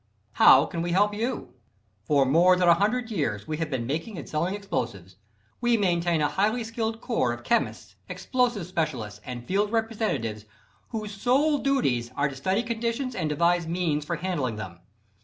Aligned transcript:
How 0.31 0.65
Can 0.65 0.81
We 0.81 0.93
Help 0.93 1.13
You? 1.13 1.53
For 2.05 2.25
more 2.25 2.55
than 2.55 2.67
a 2.67 2.73
hundred 2.73 3.11
years 3.11 3.47
we 3.47 3.57
have 3.57 3.69
been 3.69 3.85
making 3.85 4.17
and 4.17 4.27
selling 4.27 4.55
explosives. 4.55 5.17
We 5.61 5.77
maintain 5.77 6.21
a 6.21 6.27
highly 6.27 6.63
skilled 6.63 7.01
corps 7.01 7.31
of 7.31 7.43
chemists, 7.43 7.93
explosive 8.09 8.65
specialists, 8.65 9.21
and 9.23 9.45
field 9.45 9.71
representatives, 9.71 10.45
whose 10.89 11.13
sole 11.13 11.59
duties 11.59 12.09
are 12.15 12.27
to 12.29 12.35
study 12.35 12.63
conditions 12.63 13.13
and 13.13 13.29
devise 13.29 13.67
means 13.67 14.03
for 14.03 14.15
handling 14.15 14.55
them. 14.55 14.79